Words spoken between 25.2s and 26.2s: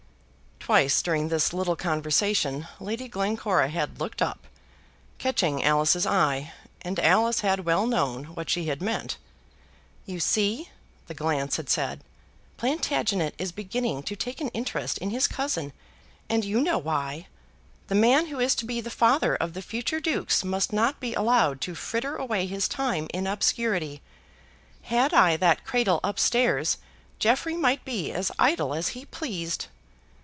that cradle up